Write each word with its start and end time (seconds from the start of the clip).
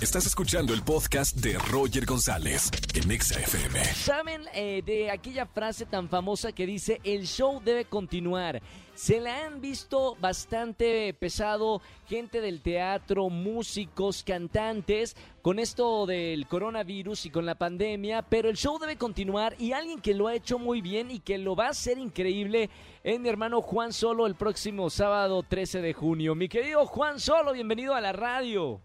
Estás 0.00 0.26
escuchando 0.26 0.74
el 0.74 0.82
podcast 0.84 1.38
de 1.38 1.58
Roger 1.58 2.06
González 2.06 2.70
en 2.94 3.10
Exa 3.10 3.40
FM. 3.40 3.84
¿Saben 3.84 4.42
eh, 4.54 4.80
de 4.86 5.10
aquella 5.10 5.44
frase 5.44 5.86
tan 5.86 6.08
famosa 6.08 6.52
que 6.52 6.66
dice 6.66 7.00
el 7.02 7.26
show 7.26 7.60
debe 7.64 7.84
continuar? 7.84 8.62
Se 8.94 9.18
la 9.18 9.44
han 9.44 9.60
visto 9.60 10.16
bastante 10.20 11.12
pesado 11.14 11.82
gente 12.06 12.40
del 12.40 12.60
teatro, 12.60 13.28
músicos, 13.28 14.22
cantantes, 14.22 15.16
con 15.42 15.58
esto 15.58 16.06
del 16.06 16.46
coronavirus 16.46 17.26
y 17.26 17.30
con 17.30 17.44
la 17.44 17.56
pandemia, 17.56 18.22
pero 18.22 18.50
el 18.50 18.56
show 18.56 18.78
debe 18.78 18.94
continuar 18.94 19.56
y 19.58 19.72
alguien 19.72 20.00
que 20.00 20.14
lo 20.14 20.28
ha 20.28 20.34
hecho 20.36 20.60
muy 20.60 20.80
bien 20.80 21.10
y 21.10 21.18
que 21.18 21.38
lo 21.38 21.56
va 21.56 21.66
a 21.66 21.70
hacer 21.70 21.98
increíble 21.98 22.70
es 23.02 23.18
mi 23.18 23.28
hermano 23.28 23.62
Juan 23.62 23.92
Solo 23.92 24.28
el 24.28 24.36
próximo 24.36 24.90
sábado 24.90 25.42
13 25.42 25.82
de 25.82 25.92
junio. 25.92 26.36
Mi 26.36 26.48
querido 26.48 26.86
Juan 26.86 27.18
Solo, 27.18 27.52
bienvenido 27.52 27.96
a 27.96 28.00
la 28.00 28.12
radio. 28.12 28.80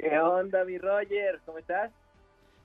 ¿Qué 0.00 0.18
onda, 0.18 0.64
mi 0.64 0.78
Roger? 0.78 1.40
¿Cómo 1.44 1.58
estás? 1.58 1.92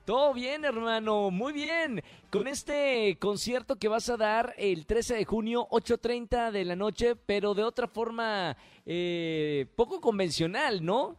Todo 0.06 0.32
bien, 0.32 0.64
hermano, 0.64 1.30
muy 1.30 1.52
bien. 1.52 2.00
Con 2.30 2.46
este 2.46 3.18
concierto 3.20 3.76
que 3.76 3.88
vas 3.88 4.08
a 4.08 4.16
dar 4.16 4.54
el 4.56 4.86
13 4.86 5.16
de 5.16 5.24
junio, 5.26 5.66
8.30 5.70 6.50
de 6.50 6.64
la 6.64 6.76
noche, 6.76 7.14
pero 7.14 7.52
de 7.52 7.62
otra 7.62 7.88
forma 7.88 8.56
eh, 8.86 9.66
poco 9.76 10.00
convencional, 10.00 10.82
¿no? 10.82 11.16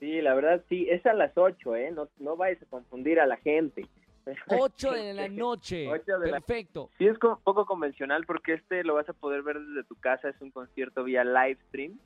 Sí, 0.00 0.20
la 0.20 0.34
verdad 0.34 0.64
sí, 0.68 0.88
es 0.90 1.06
a 1.06 1.12
las 1.12 1.30
8, 1.36 1.76
¿eh? 1.76 1.92
No, 1.92 2.08
no 2.18 2.36
vayas 2.36 2.60
a 2.62 2.66
confundir 2.66 3.20
a 3.20 3.26
la 3.26 3.36
gente. 3.36 3.86
8 4.48 4.90
de 4.90 5.14
la 5.14 5.28
noche. 5.28 5.88
Perfecto. 6.24 6.90
Sí, 6.98 7.06
es 7.06 7.18
poco 7.18 7.66
convencional 7.66 8.24
porque 8.26 8.54
este 8.54 8.82
lo 8.82 8.94
vas 8.94 9.08
a 9.08 9.12
poder 9.12 9.42
ver 9.42 9.60
desde 9.60 9.84
tu 9.84 9.94
casa, 9.94 10.30
es 10.30 10.40
un 10.40 10.50
concierto 10.50 11.04
vía 11.04 11.22
live 11.22 11.58
stream 11.68 12.00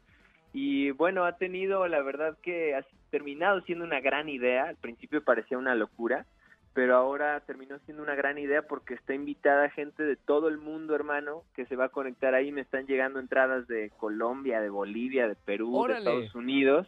y 0.56 0.92
bueno, 0.92 1.24
ha 1.24 1.36
tenido, 1.36 1.88
la 1.88 2.00
verdad 2.00 2.38
que 2.40 2.76
ha 2.76 2.86
terminado 3.10 3.60
siendo 3.62 3.84
una 3.84 3.98
gran 3.98 4.28
idea. 4.28 4.68
Al 4.68 4.76
principio 4.76 5.24
parecía 5.24 5.58
una 5.58 5.74
locura, 5.74 6.26
pero 6.72 6.94
ahora 6.94 7.40
terminó 7.40 7.80
siendo 7.80 8.04
una 8.04 8.14
gran 8.14 8.38
idea 8.38 8.62
porque 8.62 8.94
está 8.94 9.14
invitada 9.14 9.68
gente 9.70 10.04
de 10.04 10.14
todo 10.14 10.46
el 10.46 10.58
mundo, 10.58 10.94
hermano, 10.94 11.42
que 11.56 11.66
se 11.66 11.74
va 11.74 11.86
a 11.86 11.88
conectar 11.88 12.34
ahí. 12.34 12.52
Me 12.52 12.60
están 12.60 12.86
llegando 12.86 13.18
entradas 13.18 13.66
de 13.66 13.90
Colombia, 13.96 14.60
de 14.60 14.70
Bolivia, 14.70 15.26
de 15.26 15.34
Perú, 15.34 15.86
de 15.88 15.98
Estados 15.98 16.32
Unidos. 16.36 16.86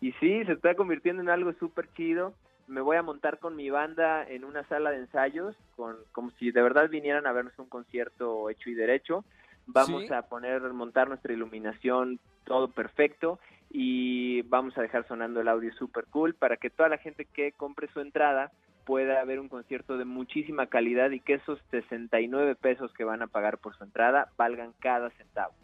Y 0.00 0.10
sí, 0.14 0.44
se 0.44 0.52
está 0.52 0.74
convirtiendo 0.74 1.22
en 1.22 1.30
algo 1.30 1.52
súper 1.52 1.88
chido. 1.94 2.34
Me 2.66 2.80
voy 2.80 2.96
a 2.96 3.02
montar 3.02 3.38
con 3.38 3.54
mi 3.54 3.70
banda 3.70 4.24
en 4.28 4.44
una 4.44 4.64
sala 4.64 4.90
de 4.90 4.96
ensayos, 4.96 5.54
con, 5.76 5.96
como 6.10 6.32
si 6.32 6.50
de 6.50 6.62
verdad 6.62 6.88
vinieran 6.90 7.28
a 7.28 7.32
vernos 7.32 7.56
un 7.60 7.68
concierto 7.68 8.50
hecho 8.50 8.70
y 8.70 8.74
derecho. 8.74 9.24
Vamos 9.66 10.10
a 10.10 10.22
poner, 10.22 10.62
montar 10.72 11.08
nuestra 11.08 11.32
iluminación 11.32 12.20
todo 12.44 12.68
perfecto 12.68 13.38
y 13.70 14.42
vamos 14.42 14.76
a 14.78 14.82
dejar 14.82 15.06
sonando 15.08 15.40
el 15.40 15.48
audio 15.48 15.72
super 15.74 16.04
cool 16.06 16.34
para 16.34 16.56
que 16.56 16.70
toda 16.70 16.88
la 16.88 16.98
gente 16.98 17.24
que 17.24 17.52
compre 17.52 17.88
su 17.92 18.00
entrada 18.00 18.52
pueda 18.84 19.24
ver 19.24 19.40
un 19.40 19.48
concierto 19.48 19.96
de 19.96 20.04
muchísima 20.04 20.66
calidad 20.66 21.10
y 21.10 21.20
que 21.20 21.34
esos 21.34 21.58
69 21.70 22.54
pesos 22.54 22.92
que 22.92 23.04
van 23.04 23.22
a 23.22 23.26
pagar 23.26 23.58
por 23.58 23.76
su 23.76 23.84
entrada 23.84 24.30
valgan 24.36 24.74
cada 24.78 25.10
centavo. 25.10 25.54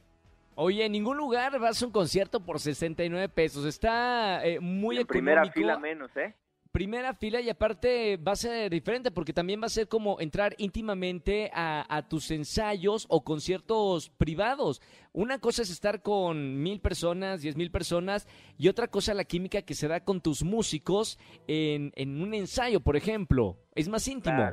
Oye, 0.55 0.85
en 0.85 0.93
ningún 0.93 1.17
lugar 1.17 1.59
vas 1.59 1.83
a 1.83 1.87
un 1.87 1.93
concierto 1.93 2.41
por 2.41 2.59
69 2.59 3.29
pesos. 3.29 3.65
Está 3.65 4.45
eh, 4.45 4.61
muy 4.61 4.99
en 4.99 5.07
primera 5.07 5.51
fila 5.51 5.79
menos, 5.79 6.11
¿eh? 6.17 6.35
Primera 6.73 7.15
fila 7.15 7.41
y 7.41 7.51
aparte 7.51 8.17
va 8.17 8.33
a 8.33 8.37
ser 8.37 8.71
diferente 8.71 9.11
porque 9.11 9.33
también 9.33 9.61
va 9.61 9.67
a 9.67 9.71
ser 9.71 9.89
como 9.89 10.21
entrar 10.21 10.55
íntimamente 10.59 11.51
a, 11.53 12.07
tus 12.09 12.31
ensayos 12.31 13.07
o 13.09 13.25
conciertos 13.25 14.11
privados. 14.11 14.81
Una 15.13 15.39
cosa 15.39 15.63
es 15.63 15.71
estar 15.71 16.03
con 16.03 16.63
mil 16.63 16.81
personas, 16.81 17.43
diez 17.43 17.57
mil 17.57 17.71
personas 17.71 18.27
y 18.59 18.69
otra 18.69 18.89
cosa 18.89 19.15
la 19.15 19.25
química 19.25 19.63
que 19.63 19.75
se 19.75 19.89
da 19.89 20.05
con 20.05 20.21
tus 20.21 20.43
músicos 20.43 21.19
en, 21.47 21.93
un 22.23 22.35
ensayo, 22.35 22.81
por 22.81 22.97
ejemplo. 22.97 23.57
Es 23.75 23.89
más 23.89 24.07
íntimo. 24.09 24.51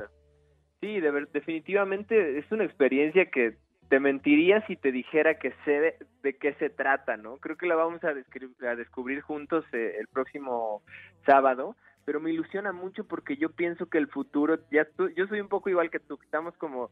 Sí, 0.80 1.00
definitivamente 1.32 2.38
es 2.38 2.50
una 2.52 2.64
experiencia 2.64 3.30
que 3.30 3.56
te 3.88 4.00
mentiría 4.00 4.64
si 4.66 4.76
te 4.76 4.92
dijera 4.92 5.38
que 5.38 5.52
sé 5.64 5.96
de, 6.22 6.36
qué 6.36 6.52
se 6.54 6.68
trata, 6.70 7.16
¿no? 7.16 7.38
Creo 7.38 7.56
que 7.56 7.66
la 7.66 7.74
vamos 7.74 8.02
a, 8.04 8.08
a 8.08 8.74
descubrir 8.76 9.22
juntos 9.22 9.64
eh, 9.72 9.96
el 9.98 10.06
próximo 10.08 10.82
sábado 11.24 11.74
pero 12.08 12.20
me 12.20 12.30
ilusiona 12.30 12.72
mucho 12.72 13.04
porque 13.04 13.36
yo 13.36 13.50
pienso 13.50 13.84
que 13.84 13.98
el 13.98 14.08
futuro, 14.08 14.58
ya 14.70 14.86
yo 15.14 15.26
soy 15.26 15.42
un 15.42 15.48
poco 15.48 15.68
igual 15.68 15.90
que 15.90 16.00
tú, 16.00 16.18
estamos 16.22 16.56
como 16.56 16.90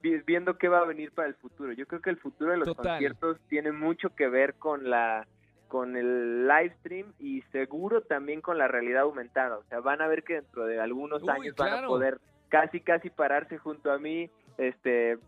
viendo 0.00 0.56
qué 0.56 0.68
va 0.68 0.78
a 0.78 0.86
venir 0.86 1.12
para 1.12 1.28
el 1.28 1.34
futuro. 1.34 1.74
Yo 1.74 1.86
creo 1.86 2.00
que 2.00 2.08
el 2.08 2.16
futuro 2.16 2.52
de 2.52 2.56
los 2.56 2.74
conciertos 2.74 3.38
tiene 3.50 3.70
mucho 3.72 4.14
que 4.14 4.28
ver 4.28 4.54
con 4.54 4.88
la 4.88 5.28
con 5.68 5.94
el 5.94 6.48
live 6.48 6.74
stream 6.80 7.12
y 7.18 7.42
seguro 7.52 8.00
también 8.00 8.40
con 8.40 8.56
la 8.56 8.66
realidad 8.66 9.02
aumentada. 9.02 9.58
O 9.58 9.64
sea, 9.64 9.80
van 9.80 10.00
a 10.00 10.06
ver 10.06 10.24
que 10.24 10.36
dentro 10.36 10.64
de 10.64 10.80
algunos 10.80 11.28
años 11.28 11.54
van 11.54 11.84
a 11.84 11.86
poder 11.86 12.18
casi 12.48 12.80
casi 12.80 13.10
pararse 13.10 13.58
junto 13.58 13.92
a 13.92 13.98
mí, 13.98 14.30
este 14.56 15.18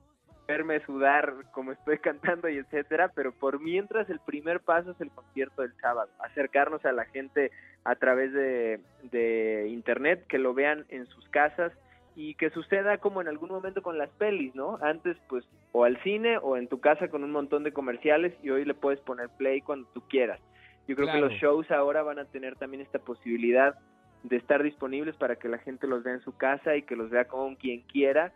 verme 0.48 0.80
sudar 0.80 1.34
como 1.52 1.72
estoy 1.72 1.98
cantando 2.00 2.48
y 2.48 2.56
etcétera, 2.56 3.12
pero 3.14 3.32
por 3.32 3.60
mientras 3.60 4.08
el 4.10 4.18
primer 4.18 4.60
paso 4.60 4.92
es 4.92 5.00
el 5.00 5.10
concierto 5.10 5.62
del 5.62 5.74
sábado, 5.76 6.10
acercarnos 6.18 6.84
a 6.84 6.92
la 6.92 7.04
gente 7.04 7.52
a 7.84 7.94
través 7.94 8.32
de, 8.32 8.80
de 9.04 9.68
internet, 9.68 10.24
que 10.26 10.38
lo 10.38 10.54
vean 10.54 10.86
en 10.88 11.06
sus 11.06 11.28
casas 11.28 11.72
y 12.16 12.34
que 12.34 12.50
suceda 12.50 12.98
como 12.98 13.20
en 13.20 13.28
algún 13.28 13.50
momento 13.50 13.82
con 13.82 13.96
las 13.96 14.10
pelis, 14.10 14.52
¿no? 14.54 14.78
Antes 14.82 15.16
pues 15.28 15.44
o 15.70 15.84
al 15.84 16.02
cine 16.02 16.38
o 16.38 16.56
en 16.56 16.66
tu 16.66 16.80
casa 16.80 17.08
con 17.08 17.22
un 17.22 17.30
montón 17.30 17.62
de 17.62 17.72
comerciales 17.72 18.34
y 18.42 18.50
hoy 18.50 18.64
le 18.64 18.74
puedes 18.74 18.98
poner 19.00 19.28
play 19.28 19.60
cuando 19.60 19.86
tú 19.94 20.02
quieras. 20.08 20.40
Yo 20.88 20.96
creo 20.96 21.12
que 21.12 21.20
los 21.20 21.32
shows 21.34 21.70
ahora 21.70 22.02
van 22.02 22.18
a 22.18 22.24
tener 22.24 22.56
también 22.56 22.80
esta 22.80 22.98
posibilidad 22.98 23.78
de 24.22 24.36
estar 24.36 24.62
disponibles 24.62 25.14
para 25.16 25.36
que 25.36 25.46
la 25.46 25.58
gente 25.58 25.86
los 25.86 26.02
vea 26.02 26.14
en 26.14 26.22
su 26.22 26.34
casa 26.36 26.74
y 26.74 26.82
que 26.82 26.96
los 26.96 27.10
vea 27.10 27.26
con 27.26 27.56
quien 27.56 27.82
quiera 27.82 28.32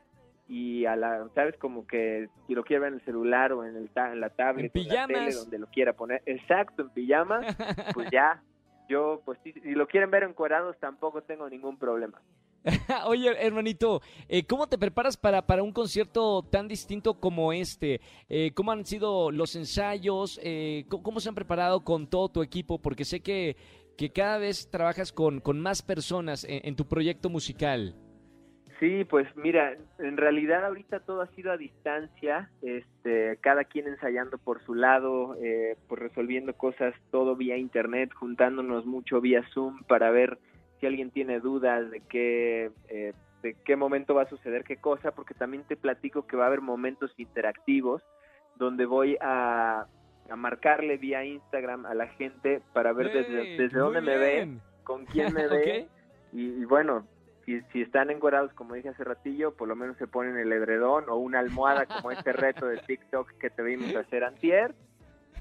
y 0.48 0.84
a 0.86 0.96
la, 0.96 1.28
¿sabes? 1.34 1.56
Como 1.56 1.86
que 1.86 2.28
si 2.46 2.54
lo 2.54 2.64
quiere 2.64 2.80
ver 2.80 2.88
en 2.88 2.98
el 2.98 3.04
celular 3.04 3.52
o 3.52 3.64
en, 3.64 3.76
el 3.76 3.90
en 3.94 4.20
la 4.20 4.30
tablet, 4.30 4.74
en, 4.74 4.88
la 4.88 5.06
tele, 5.06 5.34
donde 5.34 5.58
lo 5.58 5.66
quiera 5.68 5.92
poner, 5.92 6.22
exacto, 6.26 6.82
en 6.82 6.90
pijama, 6.90 7.40
pues 7.94 8.10
ya, 8.10 8.42
yo, 8.88 9.22
pues 9.24 9.38
si, 9.42 9.52
lo 9.72 9.86
quieren 9.86 10.10
ver 10.10 10.24
encuadrados 10.24 10.76
tampoco 10.78 11.22
tengo 11.22 11.48
ningún 11.48 11.78
problema. 11.78 12.20
Oye, 13.06 13.28
hermanito, 13.44 14.02
eh, 14.28 14.46
¿cómo 14.46 14.68
te 14.68 14.78
preparas 14.78 15.16
para, 15.16 15.46
para 15.46 15.62
un 15.62 15.72
concierto 15.72 16.42
tan 16.42 16.68
distinto 16.68 17.14
como 17.14 17.52
este? 17.52 18.00
Eh, 18.28 18.52
¿Cómo 18.54 18.72
han 18.72 18.84
sido 18.84 19.30
los 19.30 19.56
ensayos? 19.56 20.38
Eh, 20.42 20.84
¿cómo, 20.88 21.18
se 21.18 21.28
han 21.28 21.34
preparado 21.34 21.82
con 21.82 22.08
todo 22.08 22.28
tu 22.28 22.42
equipo? 22.42 22.78
Porque 22.78 23.04
sé 23.04 23.20
que, 23.20 23.56
que 23.96 24.12
cada 24.12 24.38
vez 24.38 24.70
trabajas 24.70 25.12
con, 25.12 25.40
con 25.40 25.60
más 25.60 25.82
personas 25.82 26.46
en 26.48 26.76
tu 26.76 26.86
proyecto 26.86 27.30
musical. 27.30 27.96
Sí, 28.82 29.04
pues 29.04 29.28
mira, 29.36 29.76
en 30.00 30.16
realidad 30.16 30.64
ahorita 30.64 30.98
todo 30.98 31.20
ha 31.20 31.28
sido 31.28 31.52
a 31.52 31.56
distancia, 31.56 32.50
este, 32.62 33.36
cada 33.40 33.62
quien 33.62 33.86
ensayando 33.86 34.38
por 34.38 34.60
su 34.64 34.74
lado, 34.74 35.36
eh, 35.40 35.76
pues 35.86 36.02
resolviendo 36.02 36.52
cosas 36.54 36.92
todo 37.12 37.36
vía 37.36 37.56
internet, 37.56 38.12
juntándonos 38.12 38.84
mucho 38.84 39.20
vía 39.20 39.44
Zoom 39.54 39.84
para 39.84 40.10
ver 40.10 40.36
si 40.80 40.86
alguien 40.86 41.12
tiene 41.12 41.38
dudas 41.38 41.92
de 41.92 42.00
qué, 42.00 42.72
eh, 42.88 43.12
de 43.44 43.54
qué 43.64 43.76
momento 43.76 44.16
va 44.16 44.22
a 44.22 44.28
suceder 44.28 44.64
qué 44.64 44.78
cosa, 44.78 45.12
porque 45.12 45.34
también 45.34 45.62
te 45.62 45.76
platico 45.76 46.26
que 46.26 46.36
va 46.36 46.42
a 46.42 46.48
haber 46.48 46.60
momentos 46.60 47.12
interactivos 47.18 48.02
donde 48.56 48.84
voy 48.84 49.16
a, 49.20 49.86
a 50.28 50.36
marcarle 50.36 50.96
vía 50.96 51.24
Instagram 51.24 51.86
a 51.86 51.94
la 51.94 52.08
gente 52.08 52.60
para 52.72 52.92
ver 52.92 53.12
desde, 53.12 53.58
desde 53.58 53.78
dónde 53.78 54.00
me 54.00 54.18
ve, 54.18 54.58
con 54.82 55.04
quién 55.04 55.32
me 55.34 55.46
ve. 55.46 55.86
y, 56.32 56.64
bueno, 56.64 57.06
si, 57.44 57.60
si 57.72 57.82
están 57.82 58.10
encuadrados, 58.10 58.52
como 58.54 58.74
dije 58.74 58.90
hace 58.90 59.04
ratillo, 59.04 59.54
por 59.54 59.68
lo 59.68 59.76
menos 59.76 59.96
se 59.96 60.06
ponen 60.06 60.36
el 60.38 60.52
edredón 60.52 61.08
o 61.08 61.16
una 61.16 61.38
almohada 61.38 61.86
como 61.86 62.10
este 62.10 62.32
reto 62.32 62.66
de 62.66 62.78
TikTok 62.78 63.32
que 63.38 63.50
te 63.50 63.62
vimos 63.62 63.94
hacer 63.94 64.24
antier. 64.24 64.74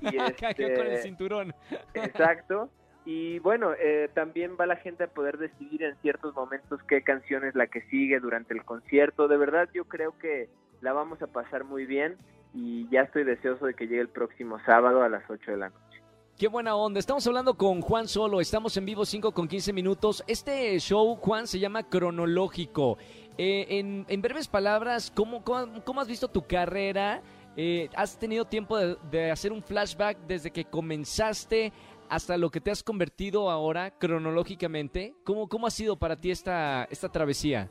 Y 0.01 0.17
este, 0.17 0.75
con 0.75 0.87
el 0.87 0.97
cinturón. 0.99 1.53
exacto. 1.93 2.69
Y 3.03 3.39
bueno, 3.39 3.73
eh, 3.79 4.09
también 4.13 4.55
va 4.59 4.65
la 4.67 4.75
gente 4.75 5.05
a 5.05 5.07
poder 5.07 5.37
decidir 5.37 5.83
en 5.83 5.95
ciertos 5.97 6.35
momentos 6.35 6.81
qué 6.83 7.01
canción 7.01 7.43
es 7.43 7.55
la 7.55 7.67
que 7.67 7.81
sigue 7.83 8.19
durante 8.19 8.53
el 8.53 8.63
concierto. 8.63 9.27
De 9.27 9.37
verdad, 9.37 9.69
yo 9.73 9.85
creo 9.85 10.17
que 10.19 10.49
la 10.81 10.93
vamos 10.93 11.21
a 11.21 11.27
pasar 11.27 11.63
muy 11.63 11.85
bien 11.85 12.17
y 12.53 12.87
ya 12.89 13.01
estoy 13.01 13.23
deseoso 13.23 13.65
de 13.65 13.73
que 13.73 13.87
llegue 13.87 14.01
el 14.01 14.09
próximo 14.09 14.59
sábado 14.65 15.01
a 15.01 15.09
las 15.09 15.27
8 15.29 15.51
de 15.51 15.57
la 15.57 15.69
noche. 15.69 16.00
Qué 16.41 16.47
buena 16.47 16.75
onda. 16.75 16.99
Estamos 16.99 17.27
hablando 17.27 17.53
con 17.53 17.81
Juan 17.81 18.07
Solo. 18.07 18.41
Estamos 18.41 18.75
en 18.75 18.83
vivo 18.83 19.05
5 19.05 19.31
con 19.31 19.47
15 19.47 19.73
minutos. 19.73 20.23
Este 20.25 20.75
show, 20.79 21.15
Juan, 21.17 21.45
se 21.45 21.59
llama 21.59 21.87
Cronológico. 21.87 22.97
Eh, 23.37 23.67
en, 24.07 24.21
breves 24.23 24.47
palabras, 24.47 25.13
¿cómo, 25.15 25.43
cómo, 25.43 26.01
has 26.01 26.07
visto 26.07 26.27
tu 26.27 26.41
carrera? 26.41 27.21
Eh, 27.55 27.89
¿Has 27.95 28.17
tenido 28.17 28.45
tiempo 28.45 28.75
de, 28.75 29.29
hacer 29.29 29.51
un 29.51 29.61
flashback 29.61 30.17
desde 30.25 30.49
que 30.49 30.65
comenzaste 30.65 31.71
hasta 32.09 32.35
lo 32.37 32.49
que 32.49 32.59
te 32.59 32.71
has 32.71 32.81
convertido 32.81 33.51
ahora 33.51 33.91
cronológicamente. 33.91 35.13
¿Cómo, 35.23 35.47
cómo 35.47 35.67
ha 35.67 35.69
sido 35.69 35.95
para 35.95 36.15
ti 36.15 36.31
esta, 36.31 36.87
esta 36.89 37.07
travesía? 37.07 37.69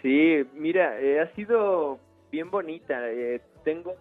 Sí, 0.00 0.44
mira, 0.54 1.00
eh, 1.00 1.18
ha 1.18 1.34
sido 1.34 1.98
bien 2.30 2.52
bonita. 2.52 3.00
Tengo 3.64 3.96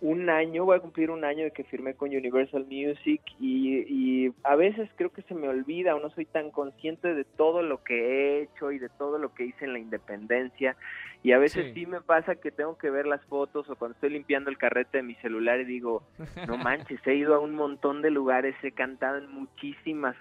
un 0.00 0.30
año, 0.30 0.64
voy 0.64 0.76
a 0.76 0.80
cumplir 0.80 1.10
un 1.10 1.24
año 1.24 1.44
de 1.44 1.50
que 1.50 1.64
firmé 1.64 1.94
con 1.94 2.08
Universal 2.08 2.64
Music 2.64 3.20
y, 3.38 3.78
y, 3.88 4.32
a 4.44 4.56
veces 4.56 4.88
creo 4.96 5.10
que 5.10 5.22
se 5.22 5.34
me 5.34 5.48
olvida 5.48 5.94
o 5.94 6.00
no 6.00 6.10
soy 6.10 6.24
tan 6.24 6.50
consciente 6.50 7.14
de 7.14 7.24
todo 7.24 7.62
lo 7.62 7.82
que 7.84 7.94
he 7.94 8.42
hecho 8.42 8.72
y 8.72 8.78
de 8.78 8.88
todo 8.88 9.18
lo 9.18 9.34
que 9.34 9.44
hice 9.44 9.64
en 9.64 9.74
la 9.74 9.78
independencia. 9.78 10.76
Y 11.22 11.32
a 11.32 11.38
veces 11.38 11.66
sí, 11.66 11.80
sí 11.80 11.86
me 11.86 12.00
pasa 12.00 12.36
que 12.36 12.50
tengo 12.50 12.78
que 12.78 12.88
ver 12.88 13.06
las 13.06 13.22
fotos 13.26 13.68
o 13.68 13.76
cuando 13.76 13.94
estoy 13.94 14.10
limpiando 14.10 14.48
el 14.48 14.56
carrete 14.56 14.98
de 14.98 15.02
mi 15.02 15.14
celular 15.16 15.60
y 15.60 15.64
digo, 15.64 16.02
no 16.46 16.56
manches, 16.58 17.06
he 17.06 17.14
ido 17.14 17.34
a 17.34 17.38
un 17.38 17.54
montón 17.54 18.00
de 18.00 18.10
lugares, 18.10 18.56
he 18.62 18.72
cantado 18.72 19.18
en 19.18 19.30
muchísimas 19.30 20.16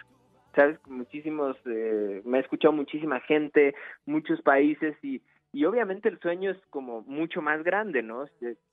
sabes 0.55 0.79
muchísimos 0.87 1.55
eh, 1.67 2.23
me 2.25 2.39
ha 2.39 2.41
escuchado 2.41 2.73
muchísima 2.73 3.19
gente 3.21 3.75
muchos 4.07 4.41
países 4.41 4.95
y 5.03 5.21
y 5.51 5.65
obviamente 5.65 6.09
el 6.09 6.19
sueño 6.19 6.51
es 6.51 6.57
como 6.69 7.01
mucho 7.01 7.41
más 7.41 7.63
grande, 7.63 8.03
¿no? 8.03 8.25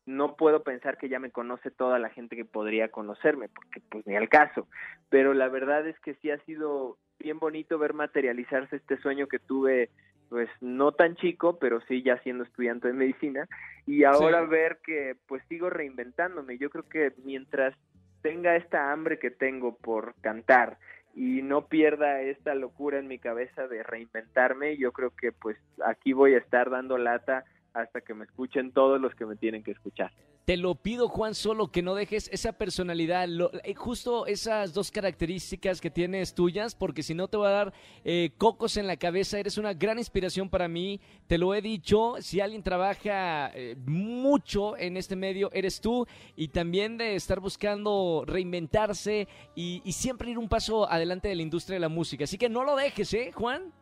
No 0.05 0.37
puedo 0.37 0.63
pensar 0.63 0.99
que 0.99 1.09
ya 1.09 1.19
me 1.19 1.31
conoce 1.31 1.71
toda 1.71 1.99
la 1.99 2.11
gente 2.11 2.37
que 2.37 2.45
podría 2.45 2.89
conocerme, 2.89 3.49
porque 3.49 3.81
pues 3.91 4.07
ni 4.07 4.17
al 4.17 4.29
caso, 4.29 4.69
pero 5.09 5.33
la 5.33 5.49
verdad 5.49 5.87
es 5.87 5.99
que 6.01 6.15
sí 6.17 6.31
ha 6.31 6.39
sido 6.45 6.99
bien 7.19 7.39
bonito 7.39 7.79
ver 7.79 7.95
materializarse 7.95 8.77
este 8.77 8.99
sueño 8.99 9.27
que 9.27 9.39
tuve, 9.39 9.91
pues 10.29 10.51
no 10.61 10.93
tan 10.93 11.17
chico, 11.17 11.59
pero 11.59 11.81
sí 11.83 12.03
ya 12.03 12.19
siendo 12.19 12.45
estudiante 12.45 12.89
de 12.89 12.95
medicina, 12.95 13.49
y 13.87 14.05
ahora 14.05 14.43
sí. 14.43 14.49
ver 14.49 14.79
que 14.85 15.17
pues 15.27 15.43
sigo 15.49 15.71
reinventándome. 15.71 16.59
Yo 16.59 16.69
creo 16.69 16.87
que 16.89 17.15
mientras 17.25 17.75
tenga 18.21 18.57
esta 18.57 18.93
hambre 18.93 19.19
que 19.19 19.31
tengo 19.31 19.77
por 19.77 20.15
cantar 20.21 20.79
y 21.17 21.41
no 21.41 21.67
pierda 21.67 22.21
esta 22.21 22.55
locura 22.55 22.99
en 22.99 23.09
mi 23.09 23.19
cabeza 23.19 23.67
de 23.67 23.83
reinventarme, 23.83 24.77
yo 24.77 24.93
creo 24.93 25.11
que 25.11 25.33
pues 25.33 25.57
aquí 25.85 26.13
voy 26.13 26.35
a 26.35 26.39
estar 26.39 26.69
dando 26.69 26.99
lata 26.99 27.45
hasta 27.73 28.03
que 28.03 28.13
me 28.13 28.27
escuchen 28.27 28.71
todos 28.71 29.01
los 29.01 29.15
que 29.15 29.25
me 29.25 29.35
tienen 29.35 29.65
que 29.65 29.71
escuchar. 29.71 30.13
Te 30.47 30.57
lo 30.57 30.77
pido, 30.77 31.09
Juan, 31.09 31.35
solo 31.35 31.73
que 31.73 31.83
no 31.83 31.97
dejes 31.97 32.31
esa 32.33 32.53
personalidad, 32.53 33.27
lo, 33.27 33.51
eh, 33.65 33.75
justo 33.75 34.27
esas 34.27 34.73
dos 34.73 34.93
características 34.93 35.81
que 35.81 35.91
tienes 35.91 36.37
tuyas, 36.37 36.77
porque 36.77 37.03
si 37.03 37.15
no 37.15 37.27
te 37.27 37.37
va 37.37 37.49
a 37.49 37.51
dar 37.51 37.73
eh, 38.05 38.31
cocos 38.39 38.77
en 38.77 38.87
la 38.87 38.97
cabeza. 38.97 39.41
Eres 39.41 39.59
una 39.59 39.75
gran 39.75 39.99
inspiración 39.99 40.49
para 40.49 40.69
mí, 40.69 41.01
te 41.27 41.37
lo 41.37 41.53
he 41.53 41.61
dicho. 41.61 42.15
Si 42.21 42.41
alguien 42.41 42.63
trabaja 42.63 43.51
eh, 43.57 43.75
mucho 43.87 44.77
en 44.77 44.97
este 44.97 45.17
medio, 45.17 45.51
eres 45.53 45.81
tú. 45.81 46.07
Y 46.37 46.47
también 46.47 46.97
de 46.97 47.17
estar 47.17 47.41
buscando 47.41 48.23
reinventarse 48.25 49.27
y, 49.57 49.83
y 49.85 49.93
siempre 49.95 50.31
ir 50.31 50.39
un 50.39 50.49
paso 50.49 50.89
adelante 50.89 51.27
de 51.27 51.35
la 51.35 51.43
industria 51.43 51.75
de 51.75 51.81
la 51.81 51.89
música. 51.89 52.23
Así 52.23 52.39
que 52.39 52.49
no 52.49 52.63
lo 52.63 52.77
dejes, 52.77 53.13
¿eh, 53.15 53.33
Juan? 53.35 53.73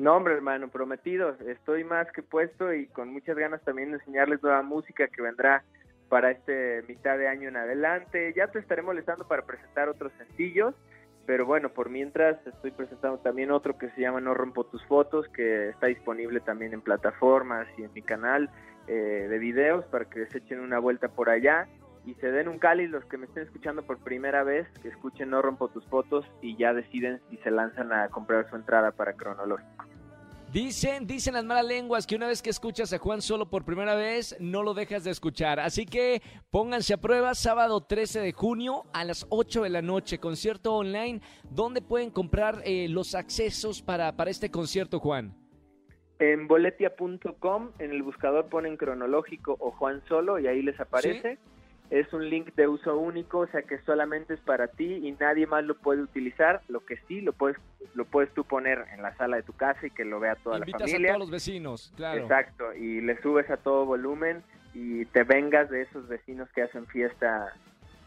No, 0.00 0.16
hombre, 0.16 0.34
hermano, 0.34 0.70
prometido. 0.70 1.36
Estoy 1.46 1.84
más 1.84 2.10
que 2.10 2.22
puesto 2.24 2.74
y 2.74 2.88
con 2.88 3.12
muchas 3.12 3.36
ganas 3.36 3.62
también 3.62 3.92
de 3.92 3.98
enseñarles 3.98 4.42
nueva 4.42 4.62
música 4.62 5.06
que 5.06 5.22
vendrá 5.22 5.62
para 6.10 6.32
este 6.32 6.82
mitad 6.88 7.16
de 7.16 7.28
año 7.28 7.48
en 7.48 7.56
adelante. 7.56 8.34
Ya 8.36 8.48
te 8.48 8.58
estaré 8.58 8.82
molestando 8.82 9.26
para 9.26 9.46
presentar 9.46 9.88
otros 9.88 10.12
sencillos, 10.18 10.74
pero 11.24 11.46
bueno, 11.46 11.70
por 11.70 11.88
mientras 11.88 12.44
estoy 12.46 12.72
presentando 12.72 13.18
también 13.18 13.52
otro 13.52 13.78
que 13.78 13.88
se 13.90 14.00
llama 14.02 14.20
No 14.20 14.34
rompo 14.34 14.64
tus 14.64 14.84
fotos, 14.86 15.28
que 15.28 15.70
está 15.70 15.86
disponible 15.86 16.40
también 16.40 16.74
en 16.74 16.82
plataformas 16.82 17.66
y 17.78 17.84
en 17.84 17.92
mi 17.94 18.02
canal 18.02 18.50
eh, 18.88 19.28
de 19.30 19.38
videos 19.38 19.84
para 19.86 20.04
que 20.04 20.26
se 20.26 20.38
echen 20.38 20.60
una 20.60 20.80
vuelta 20.80 21.08
por 21.08 21.30
allá 21.30 21.68
y 22.04 22.14
se 22.14 22.32
den 22.32 22.48
un 22.48 22.58
cáliz 22.58 22.90
los 22.90 23.04
que 23.04 23.16
me 23.16 23.26
estén 23.26 23.44
escuchando 23.44 23.82
por 23.82 23.98
primera 23.98 24.42
vez, 24.42 24.66
que 24.82 24.88
escuchen 24.88 25.30
No 25.30 25.40
rompo 25.42 25.68
tus 25.68 25.86
fotos 25.86 26.26
y 26.42 26.56
ya 26.56 26.74
deciden 26.74 27.20
si 27.30 27.36
se 27.38 27.52
lanzan 27.52 27.92
a 27.92 28.08
comprar 28.08 28.50
su 28.50 28.56
entrada 28.56 28.90
para 28.90 29.12
cronológico. 29.12 29.79
Dicen, 30.52 31.06
dicen 31.06 31.34
las 31.34 31.44
malas 31.44 31.64
lenguas 31.64 32.08
que 32.08 32.16
una 32.16 32.26
vez 32.26 32.42
que 32.42 32.50
escuchas 32.50 32.92
a 32.92 32.98
Juan 32.98 33.22
solo 33.22 33.48
por 33.48 33.64
primera 33.64 33.94
vez, 33.94 34.36
no 34.40 34.64
lo 34.64 34.74
dejas 34.74 35.04
de 35.04 35.12
escuchar. 35.12 35.60
Así 35.60 35.86
que 35.86 36.22
pónganse 36.50 36.92
a 36.92 36.96
prueba 36.96 37.36
sábado 37.36 37.82
13 37.82 38.18
de 38.18 38.32
junio 38.32 38.82
a 38.92 39.04
las 39.04 39.28
8 39.28 39.62
de 39.62 39.70
la 39.70 39.80
noche, 39.80 40.18
concierto 40.18 40.74
online. 40.74 41.20
¿Dónde 41.48 41.82
pueden 41.82 42.10
comprar 42.10 42.62
eh, 42.64 42.88
los 42.88 43.14
accesos 43.14 43.80
para, 43.80 44.16
para 44.16 44.32
este 44.32 44.50
concierto, 44.50 44.98
Juan? 44.98 45.36
En 46.18 46.48
boletia.com, 46.48 47.70
en 47.78 47.92
el 47.92 48.02
buscador 48.02 48.48
ponen 48.48 48.76
cronológico 48.76 49.56
o 49.60 49.70
Juan 49.70 50.02
solo 50.08 50.40
y 50.40 50.48
ahí 50.48 50.62
les 50.62 50.80
aparece. 50.80 51.36
¿Sí? 51.36 51.49
Es 51.90 52.12
un 52.12 52.30
link 52.30 52.54
de 52.54 52.68
uso 52.68 52.96
único, 52.96 53.40
o 53.40 53.46
sea 53.48 53.62
que 53.62 53.78
solamente 53.80 54.34
es 54.34 54.40
para 54.40 54.68
ti 54.68 55.00
y 55.02 55.12
nadie 55.12 55.46
más 55.46 55.64
lo 55.64 55.76
puede 55.76 56.02
utilizar. 56.02 56.62
Lo 56.68 56.84
que 56.84 56.96
sí 57.08 57.20
lo 57.20 57.32
puedes 57.32 57.56
lo 57.94 58.04
puedes 58.04 58.32
tú 58.32 58.44
poner 58.44 58.84
en 58.94 59.02
la 59.02 59.16
sala 59.16 59.36
de 59.36 59.42
tu 59.42 59.52
casa 59.52 59.86
y 59.86 59.90
que 59.90 60.04
lo 60.04 60.20
vea 60.20 60.36
toda 60.36 60.58
Invitas 60.58 60.82
la 60.82 60.86
familia. 60.86 61.10
a 61.10 61.12
todos 61.14 61.20
los 61.20 61.30
vecinos, 61.30 61.92
claro. 61.96 62.22
Exacto, 62.22 62.72
y 62.74 63.00
le 63.00 63.20
subes 63.20 63.50
a 63.50 63.56
todo 63.56 63.84
volumen 63.84 64.44
y 64.72 65.04
te 65.06 65.24
vengas 65.24 65.68
de 65.70 65.82
esos 65.82 66.06
vecinos 66.06 66.48
que 66.54 66.62
hacen 66.62 66.86
fiesta 66.86 67.52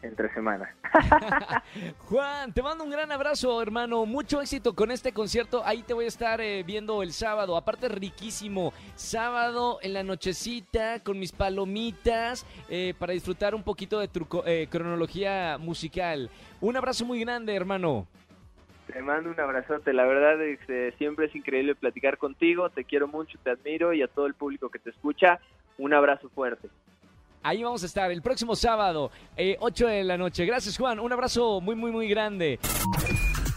entre 0.04 0.32
semana. 0.32 0.74
Juan, 2.08 2.52
te 2.52 2.62
mando 2.62 2.84
un 2.84 2.90
gran 2.90 3.10
abrazo, 3.10 3.60
hermano. 3.60 4.06
Mucho 4.06 4.40
éxito 4.40 4.74
con 4.74 4.90
este 4.90 5.12
concierto. 5.12 5.62
Ahí 5.64 5.82
te 5.82 5.94
voy 5.94 6.04
a 6.04 6.08
estar 6.08 6.40
eh, 6.40 6.62
viendo 6.62 7.02
el 7.02 7.12
sábado. 7.12 7.56
Aparte, 7.56 7.88
riquísimo. 7.88 8.72
Sábado 8.94 9.78
en 9.82 9.94
la 9.94 10.02
nochecita 10.02 11.00
con 11.02 11.18
mis 11.18 11.32
palomitas 11.32 12.46
eh, 12.68 12.94
para 12.98 13.12
disfrutar 13.12 13.54
un 13.54 13.62
poquito 13.62 13.98
de 13.98 14.08
tu 14.08 14.26
eh, 14.46 14.68
cronología 14.70 15.58
musical. 15.58 16.30
Un 16.60 16.76
abrazo 16.76 17.04
muy 17.04 17.20
grande, 17.20 17.54
hermano. 17.54 18.06
Te 18.92 19.00
mando 19.00 19.30
un 19.30 19.40
abrazote. 19.40 19.92
La 19.92 20.04
verdad 20.04 20.40
es 20.42 20.60
que 20.66 20.92
siempre 20.98 21.26
es 21.26 21.34
increíble 21.34 21.74
platicar 21.74 22.18
contigo. 22.18 22.68
Te 22.70 22.84
quiero 22.84 23.08
mucho, 23.08 23.38
te 23.42 23.50
admiro 23.50 23.92
y 23.92 24.02
a 24.02 24.08
todo 24.08 24.26
el 24.26 24.34
público 24.34 24.68
que 24.68 24.78
te 24.78 24.90
escucha, 24.90 25.40
un 25.78 25.94
abrazo 25.94 26.28
fuerte. 26.28 26.68
Ahí 27.44 27.62
vamos 27.62 27.82
a 27.82 27.86
estar 27.86 28.10
el 28.10 28.22
próximo 28.22 28.56
sábado, 28.56 29.10
eh, 29.36 29.58
8 29.60 29.86
de 29.86 30.02
la 30.02 30.16
noche. 30.16 30.46
Gracias, 30.46 30.78
Juan. 30.78 30.98
Un 30.98 31.12
abrazo 31.12 31.60
muy, 31.60 31.76
muy, 31.76 31.92
muy 31.92 32.08
grande. 32.08 32.58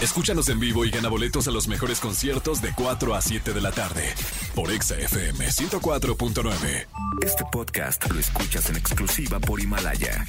Escúchanos 0.02 0.50
en 0.50 0.60
vivo 0.60 0.84
y 0.84 0.92
gana 0.92 1.08
boletos 1.08 1.48
a 1.48 1.52
los 1.52 1.70
mejores 1.70 2.02
conciertos 2.02 2.62
de 2.62 2.74
4 2.76 3.16
a 3.16 3.22
7 3.22 3.54
de 3.54 3.62
la 3.62 3.72
tarde 3.72 4.14
por 4.54 4.72
Exa 4.72 4.96
FM 4.96 5.48
104.9. 5.48 6.86
Este 7.26 7.46
podcast 7.50 8.12
lo 8.12 8.20
escuchas 8.20 8.70
en 8.70 8.76
exclusiva 8.76 9.40
por 9.40 9.62
Himalaya. 9.62 10.26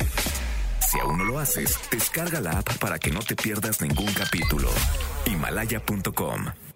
Si 0.88 1.00
aún 1.00 1.18
no 1.18 1.24
lo 1.24 1.40
haces, 1.40 1.78
descarga 1.90 2.40
la 2.40 2.60
app 2.60 2.78
para 2.78 3.00
que 3.00 3.10
no 3.10 3.18
te 3.18 3.34
pierdas 3.34 3.82
ningún 3.82 4.12
capítulo. 4.14 4.70
Himalaya.com 5.26 6.67